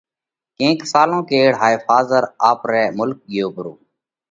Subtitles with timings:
[0.57, 3.73] ڪينڪ سالون ڪيڙ هائي ڦازر آپرئہ مُلڪ ڳيو پرو،